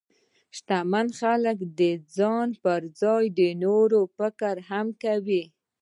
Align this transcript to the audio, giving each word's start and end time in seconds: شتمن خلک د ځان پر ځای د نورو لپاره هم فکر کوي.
شتمن 0.57 1.07
خلک 1.19 1.57
د 1.79 1.81
ځان 2.17 2.49
پر 2.63 2.81
ځای 3.01 3.23
د 3.39 3.41
نورو 3.63 3.99
لپاره 4.21 4.61
هم 4.69 4.87
فکر 4.97 5.17
کوي. 5.19 5.43